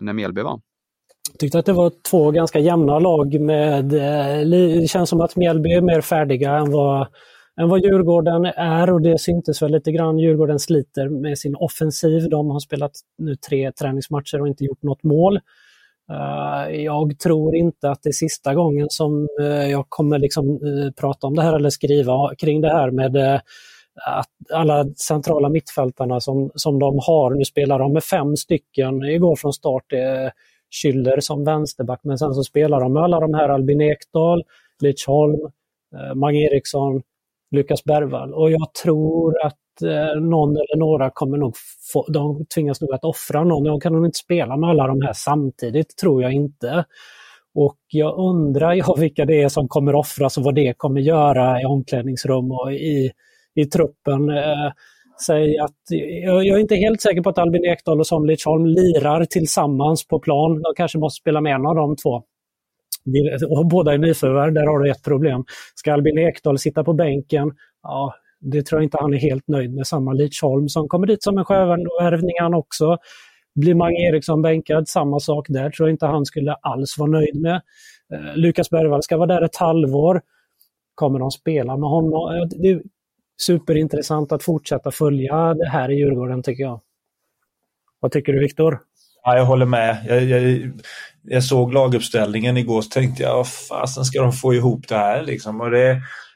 när 0.00 0.12
Mjällby 0.12 0.42
vann? 0.42 0.60
Jag 1.32 1.38
tyckte 1.38 1.58
att 1.58 1.66
det 1.66 1.72
var 1.72 1.92
två 2.10 2.30
ganska 2.30 2.58
jämna 2.58 2.98
lag 2.98 3.40
med, 3.40 3.92
eh, 3.92 4.48
det 4.80 4.90
känns 4.90 5.10
som 5.10 5.20
att 5.20 5.36
Mjällby 5.36 5.72
är 5.72 5.80
mer 5.80 6.00
färdiga 6.00 6.56
än 6.56 6.70
vad 6.70 7.06
än 7.60 7.68
vad 7.68 7.84
Djurgården 7.84 8.44
är 8.44 8.92
och 8.92 9.02
det 9.02 9.20
syntes 9.20 9.62
väl 9.62 9.72
lite 9.72 9.92
grann. 9.92 10.18
Djurgården 10.18 10.58
sliter 10.58 11.08
med 11.08 11.38
sin 11.38 11.56
offensiv. 11.56 12.28
De 12.28 12.50
har 12.50 12.60
spelat 12.60 12.92
nu 13.18 13.36
tre 13.36 13.72
träningsmatcher 13.72 14.40
och 14.40 14.48
inte 14.48 14.64
gjort 14.64 14.82
något 14.82 15.02
mål. 15.02 15.40
Eh, 16.10 16.80
jag 16.82 17.18
tror 17.18 17.54
inte 17.56 17.90
att 17.90 18.02
det 18.02 18.08
är 18.08 18.12
sista 18.12 18.54
gången 18.54 18.86
som 18.90 19.28
eh, 19.40 19.46
jag 19.70 19.86
kommer 19.88 20.18
liksom, 20.18 20.48
eh, 20.48 20.92
prata 21.00 21.26
om 21.26 21.34
det 21.34 21.42
här 21.42 21.56
eller 21.56 21.70
skriva 21.70 22.34
kring 22.34 22.60
det 22.60 22.72
här 22.72 22.90
med 22.90 23.40
att 24.06 24.30
alla 24.52 24.84
centrala 24.96 25.48
mittfältarna 25.48 26.20
som, 26.20 26.50
som 26.54 26.78
de 26.78 26.98
har. 27.06 27.30
Nu 27.30 27.44
spelar 27.44 27.78
de 27.78 27.92
med 27.92 28.04
fem 28.04 28.36
stycken. 28.36 29.02
Igår 29.02 29.36
från 29.36 29.52
start 29.52 29.92
är 29.92 30.32
Schüller 30.70 31.20
som 31.20 31.44
vänsterback 31.44 32.00
men 32.02 32.18
sen 32.18 32.34
så 32.34 32.44
spelar 32.44 32.80
de 32.80 32.92
med 32.92 33.02
alla 33.02 33.20
de 33.20 33.34
här 33.34 33.48
Albin 33.48 33.80
Ekdal, 33.80 34.42
Holm, 35.06 35.50
Mange 36.14 36.38
Eriksson, 36.38 37.02
Lukas 37.54 37.84
Bergvall. 37.84 38.34
Och 38.34 38.50
jag 38.50 38.74
tror 38.82 39.46
att 39.46 39.82
eh, 39.82 40.20
någon 40.20 40.50
eller 40.50 40.78
några 40.78 41.10
kommer 41.10 41.38
nog 41.38 41.54
få, 41.92 42.06
de 42.08 42.46
tvingas 42.54 42.80
nog 42.80 42.94
att 42.94 43.04
offra 43.04 43.44
någon. 43.44 43.64
De 43.64 43.80
kan 43.80 43.92
nog 43.92 44.06
inte 44.06 44.18
spela 44.18 44.56
med 44.56 44.70
alla 44.70 44.86
de 44.86 45.02
här 45.02 45.12
samtidigt, 45.12 45.96
tror 45.96 46.22
jag 46.22 46.32
inte. 46.32 46.84
Och 47.54 47.78
jag 47.88 48.18
undrar 48.18 48.72
ja, 48.72 48.96
vilka 49.00 49.24
det 49.24 49.42
är 49.42 49.48
som 49.48 49.68
kommer 49.68 49.94
offras 49.94 50.38
och 50.38 50.44
vad 50.44 50.54
det 50.54 50.74
kommer 50.76 51.00
göra 51.00 51.62
i 51.62 51.64
omklädningsrum 51.64 52.52
och 52.52 52.72
i, 52.72 53.10
i 53.54 53.64
truppen. 53.64 54.30
Eh, 54.30 54.72
säg 55.26 55.58
att, 55.58 55.76
jag, 56.24 56.46
jag, 56.46 56.56
är 56.56 56.60
inte 56.60 56.76
helt 56.76 57.00
säker 57.00 57.22
på 57.22 57.30
att 57.30 57.38
Albin 57.38 57.64
Ekdal 57.64 58.00
och 58.00 58.06
Samuel 58.06 58.36
Holm 58.44 58.66
lirar 58.66 59.24
tillsammans 59.24 60.08
på 60.08 60.18
plan. 60.18 60.62
De 60.62 60.74
kanske 60.76 60.98
måste 60.98 61.20
spela 61.20 61.40
med 61.40 61.54
en 61.54 61.66
av 61.66 61.74
de 61.74 61.96
två. 61.96 62.22
Och 63.48 63.66
båda 63.66 63.92
är 63.92 63.98
nyförvärv, 63.98 64.52
där 64.52 64.66
har 64.66 64.78
du 64.78 64.90
ett 64.90 65.02
problem. 65.02 65.44
Ska 65.74 65.92
Albin 65.92 66.18
Ekdal 66.18 66.58
sitta 66.58 66.84
på 66.84 66.92
bänken? 66.92 67.52
Ja, 67.82 68.14
det 68.40 68.66
tror 68.66 68.80
jag 68.80 68.86
inte 68.86 68.98
han 69.00 69.14
är 69.14 69.18
helt 69.18 69.48
nöjd 69.48 69.74
med. 69.74 69.86
Samma 69.86 70.12
Leach 70.12 70.42
Holm 70.42 70.68
som 70.68 70.88
kommer 70.88 71.06
dit 71.06 71.22
som 71.22 71.38
en 71.38 71.44
sjövärvning 71.44 72.34
han 72.40 72.54
också. 72.54 72.98
Blir 73.54 73.74
Mange 73.74 74.08
Eriksson 74.08 74.42
bänkad, 74.42 74.88
samma 74.88 75.20
sak 75.20 75.46
där. 75.48 75.70
Tror 75.70 75.88
jag 75.88 75.94
inte 75.94 76.06
han 76.06 76.26
skulle 76.26 76.52
alls 76.54 76.98
vara 76.98 77.10
nöjd 77.10 77.40
med. 77.40 77.54
Eh, 78.12 78.36
Lukas 78.36 78.70
Bergvall 78.70 79.02
ska 79.02 79.16
vara 79.16 79.34
där 79.34 79.42
ett 79.42 79.56
halvår. 79.56 80.22
Kommer 80.94 81.18
de 81.18 81.30
spela 81.30 81.76
med 81.76 81.88
honom? 81.88 82.48
Det 82.50 82.68
är 82.68 82.82
superintressant 83.40 84.32
att 84.32 84.42
fortsätta 84.42 84.90
följa 84.90 85.54
det 85.54 85.68
här 85.68 85.90
i 85.90 85.94
Djurgården 85.94 86.42
tycker 86.42 86.62
jag. 86.62 86.80
Vad 88.00 88.12
tycker 88.12 88.32
du 88.32 88.40
Viktor? 88.40 88.80
Ja, 89.22 89.36
jag 89.36 89.44
håller 89.44 89.66
med. 89.66 90.04
Jag, 90.08 90.24
jag, 90.24 90.72
jag 91.24 91.44
såg 91.44 91.72
laguppställningen 91.72 92.56
igår 92.56 92.78
och 92.78 92.90
tänkte 92.90 93.22
jag, 93.22 93.36
vad 93.36 93.48
fasen 93.48 94.04
ska 94.04 94.22
de 94.22 94.32
få 94.32 94.54
ihop 94.54 94.88
det 94.88 94.96
här 94.96 95.22
liksom? 95.22 95.60
Och 95.60 95.70
det, 95.70 95.90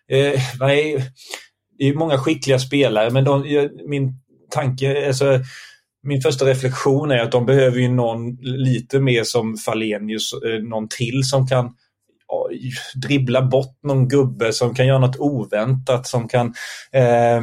eh, 0.08 0.40
nej, 0.60 1.10
det 1.78 1.84
är 1.84 1.94
många 1.94 2.18
skickliga 2.18 2.58
spelare 2.58 3.10
men 3.10 3.24
de, 3.24 3.68
min 3.88 4.12
tanke, 4.50 5.06
alltså, 5.06 5.40
min 6.02 6.20
första 6.20 6.44
reflektion 6.44 7.10
är 7.10 7.18
att 7.18 7.32
de 7.32 7.46
behöver 7.46 7.78
ju 7.78 7.88
någon 7.88 8.36
lite 8.40 9.00
mer 9.00 9.24
som 9.24 9.56
Falenius, 9.56 10.32
eh, 10.32 10.62
någon 10.62 10.88
till 10.88 11.24
som 11.24 11.46
kan 11.46 11.74
dribbla 12.94 13.42
bort 13.42 13.78
någon 13.82 14.08
gubbe 14.08 14.52
som 14.52 14.74
kan 14.74 14.86
göra 14.86 14.98
något 14.98 15.18
oväntat 15.18 16.06
som 16.06 16.28
kan 16.28 16.46
eh, 16.92 17.42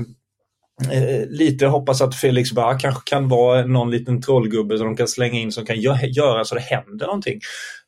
Eh, 0.83 1.27
lite 1.29 1.67
hoppas 1.67 2.01
att 2.01 2.15
Felix 2.15 2.51
Bar 2.51 2.79
kanske 2.79 3.01
kan 3.05 3.27
vara 3.29 3.65
någon 3.65 3.91
liten 3.91 4.21
trollgubbe 4.21 4.77
som 4.77 4.87
de 4.87 4.95
kan 4.95 5.07
slänga 5.07 5.39
in 5.39 5.51
som 5.51 5.65
kan 5.65 5.79
göra 5.79 6.45
så 6.45 6.55
det 6.55 6.61
händer 6.61 7.05
någonting. 7.05 7.39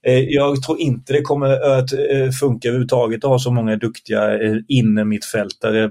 Eh, 0.08 0.20
jag 0.20 0.62
tror 0.62 0.80
inte 0.80 1.14
det 1.14 1.22
kommer 1.22 1.50
att 1.50 1.94
eh, 1.94 2.30
funka 2.40 2.68
överhuvudtaget 2.68 3.24
att 3.24 3.30
ha 3.30 3.40
så 3.40 3.52
många 3.52 3.76
duktiga 3.76 4.42
eh, 4.42 4.56
innermittfältare, 4.68 5.90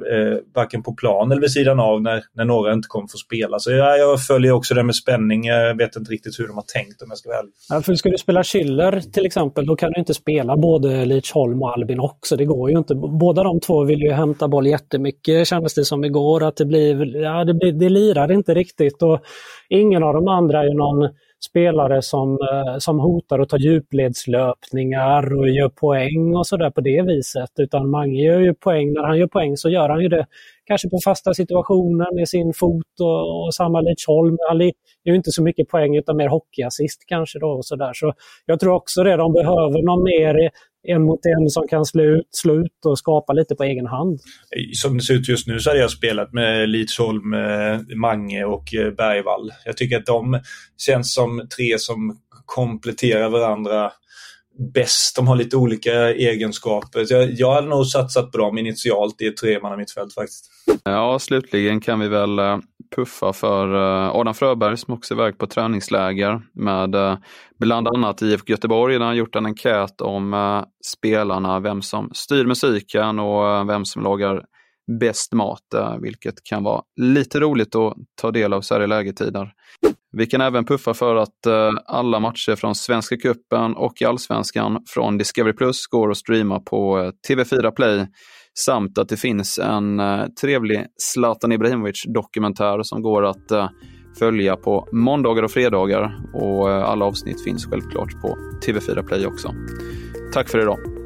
varken 0.54 0.82
på 0.82 0.94
plan 0.94 1.32
eller 1.32 1.40
vid 1.40 1.50
sidan 1.50 1.80
av 1.80 2.02
när, 2.02 2.22
när 2.34 2.44
några 2.44 2.72
inte 2.72 2.88
kommer 2.88 3.08
få 3.08 3.16
spela. 3.18 3.58
Så 3.58 3.70
jag, 3.70 3.98
jag 3.98 4.22
följer 4.22 4.52
också 4.52 4.74
det 4.74 4.82
med 4.82 4.94
spänning. 4.94 5.44
Jag 5.44 5.76
vet 5.78 5.96
inte 5.96 6.12
riktigt 6.12 6.38
hur 6.38 6.46
de 6.46 6.56
har 6.56 6.64
tänkt 6.74 7.02
om 7.02 7.08
jag 7.08 7.18
ska 7.18 7.28
vara 7.28 7.38
ärlig. 7.38 7.52
Ja, 7.68 7.82
för 7.82 7.94
ska 7.94 8.10
du 8.10 8.18
spela 8.18 8.44
Schiller 8.44 9.00
till 9.00 9.26
exempel, 9.26 9.66
då 9.66 9.76
kan 9.76 9.92
du 9.92 10.00
inte 10.00 10.14
spela 10.14 10.56
både 10.56 11.04
Leach 11.04 11.32
Holm 11.32 11.62
och 11.62 11.72
Albin 11.72 12.00
också. 12.00 12.36
Det 12.36 12.44
går 12.44 12.70
ju 12.70 12.78
inte. 12.78 12.94
Båda 12.94 13.42
de 13.42 13.60
två 13.60 13.84
vill 13.84 14.00
ju 14.00 14.12
hämta 14.12 14.48
boll 14.48 14.66
jättemycket 14.66 15.48
kändes 15.48 15.74
det 15.74 15.84
som 15.84 16.04
igår. 16.04 16.44
Att 16.44 16.56
det, 16.56 16.64
blir, 16.64 17.16
ja, 17.16 17.44
det, 17.44 17.54
blir, 17.54 17.72
det 17.72 17.88
lirar 17.88 18.32
inte 18.32 18.54
riktigt. 18.54 19.02
Och 19.02 19.20
ingen 19.68 20.02
av 20.02 20.14
de 20.14 20.28
andra 20.28 20.60
är 20.60 20.64
ju 20.64 20.74
någon 20.74 21.08
spelare 21.44 22.02
som, 22.02 22.32
eh, 22.32 22.78
som 22.78 23.00
hotar 23.00 23.38
att 23.38 23.48
ta 23.48 23.56
djupledslöpningar 23.58 25.38
och 25.38 25.48
gör 25.48 25.68
poäng 25.68 26.36
och 26.36 26.46
sådär 26.46 26.70
på 26.70 26.80
det 26.80 27.02
viset. 27.02 27.50
Utan 27.58 27.90
Mange 27.90 28.22
gör 28.22 28.40
ju 28.40 28.54
poäng, 28.54 28.92
när 28.92 29.02
han 29.02 29.18
gör 29.18 29.26
poäng 29.26 29.56
så 29.56 29.68
gör 29.70 29.88
han 29.88 30.02
ju 30.02 30.08
det 30.08 30.26
kanske 30.64 30.88
på 30.90 30.98
fasta 31.04 31.34
situationer 31.34 32.14
med 32.14 32.28
sin 32.28 32.52
fot 32.52 33.00
och, 33.00 33.44
och 33.44 33.54
samma 33.54 33.80
Lidsholm. 33.80 34.36
Han 34.48 34.60
gör 34.60 34.72
ju 35.04 35.14
inte 35.14 35.30
så 35.30 35.42
mycket 35.42 35.68
poäng 35.68 35.96
utan 35.96 36.16
mer 36.16 36.28
hockeyassist 36.28 37.04
kanske 37.06 37.38
då 37.38 37.48
och 37.48 37.66
sådär. 37.66 37.90
Så 37.94 38.12
jag 38.46 38.60
tror 38.60 38.74
också 38.74 39.02
det, 39.02 39.16
de 39.16 39.32
behöver 39.32 39.82
någon 39.82 40.04
mer 40.04 40.50
en 40.88 41.02
mot 41.02 41.20
en 41.26 41.50
som 41.50 41.68
kan 41.68 41.84
slå 41.84 42.02
ut, 42.04 42.28
slå 42.30 42.54
ut 42.54 42.86
och 42.86 42.98
skapa 42.98 43.32
lite 43.32 43.54
på 43.54 43.64
egen 43.64 43.86
hand. 43.86 44.20
Som 44.72 44.96
det 44.96 45.02
ser 45.02 45.14
ut 45.14 45.28
just 45.28 45.46
nu 45.46 45.60
så 45.60 45.70
hade 45.70 45.80
jag 45.80 45.90
spelat 45.90 46.32
med 46.32 46.68
Lidsholm, 46.68 47.34
eh, 47.34 47.96
Mange 47.96 48.44
och 48.44 48.74
eh, 48.74 48.90
Bergvall. 48.90 49.50
Jag 49.64 49.76
tycker 49.76 49.96
att 49.96 50.06
de 50.06 50.40
känns 50.78 51.14
som 51.14 51.48
tre 51.56 51.78
som 51.78 52.18
kompletterar 52.46 53.28
varandra 53.28 53.92
bäst. 54.74 55.16
De 55.16 55.28
har 55.28 55.36
lite 55.36 55.56
olika 55.56 55.92
egenskaper. 56.12 57.04
Så 57.04 57.14
jag, 57.14 57.30
jag 57.32 57.54
hade 57.54 57.68
nog 57.68 57.86
satsat 57.86 58.32
på 58.32 58.38
dem 58.38 58.58
initialt 58.58 59.20
i 59.20 59.26
ett 59.26 59.36
tremannamittfält 59.36 60.14
faktiskt. 60.14 60.50
Ja, 60.84 61.18
slutligen 61.18 61.80
kan 61.80 62.00
vi 62.00 62.08
väl 62.08 62.38
eh, 62.38 62.58
puffa 62.96 63.32
för 63.32 63.74
eh, 63.74 64.16
Adam 64.16 64.34
Fröberg 64.34 64.76
som 64.76 64.94
också 64.94 65.14
är 65.14 65.18
iväg 65.18 65.38
på 65.38 65.46
träningsläger 65.46 66.42
med 66.54 66.94
eh, 66.94 67.18
bland 67.60 67.88
annat 67.88 68.22
IFK 68.22 68.50
Göteborg. 68.50 68.98
Där 68.98 69.06
han 69.06 69.16
gjort 69.16 69.36
en 69.36 69.46
enkät 69.46 70.00
om 70.00 70.64
spelarna, 70.84 71.60
vem 71.60 71.82
som 71.82 72.10
styr 72.14 72.44
musiken 72.44 73.18
och 73.18 73.68
vem 73.68 73.84
som 73.84 74.02
lagar 74.02 74.44
bäst 75.00 75.32
mat, 75.32 75.62
vilket 76.00 76.44
kan 76.44 76.62
vara 76.62 76.82
lite 76.96 77.40
roligt 77.40 77.74
att 77.74 77.94
ta 78.20 78.30
del 78.30 78.52
av 78.52 78.60
så 78.60 78.74
här 78.74 78.80
i 78.82 78.86
lägetider. 78.86 79.52
Vi 80.18 80.26
kan 80.26 80.40
även 80.40 80.64
puffa 80.64 80.94
för 80.94 81.16
att 81.16 81.46
eh, 81.46 81.70
alla 81.86 82.20
matcher 82.20 82.56
från 82.56 82.74
Svenska 82.74 83.16
Cupen 83.16 83.74
och 83.74 84.02
Allsvenskan 84.02 84.82
från 84.88 85.18
Discovery 85.18 85.52
Plus 85.52 85.86
går 85.86 86.10
att 86.10 86.16
streama 86.16 86.60
på 86.60 86.98
eh, 86.98 87.10
TV4 87.28 87.70
Play 87.70 88.06
samt 88.54 88.98
att 88.98 89.08
det 89.08 89.16
finns 89.16 89.58
en 89.58 90.00
eh, 90.00 90.24
trevlig 90.40 90.86
Zlatan 91.02 91.52
Ibrahimovic-dokumentär 91.52 92.82
som 92.82 93.02
går 93.02 93.24
att 93.26 93.70
följa 94.18 94.56
på 94.56 94.88
måndagar 94.92 95.42
och 95.42 95.50
fredagar 95.50 96.18
och 96.34 96.70
alla 96.70 97.04
avsnitt 97.04 97.44
finns 97.44 97.66
självklart 97.66 98.20
på 98.22 98.38
TV4 98.66 99.06
Play 99.06 99.26
också. 99.26 99.54
Tack 100.32 100.48
för 100.48 100.58
idag! 100.62 101.05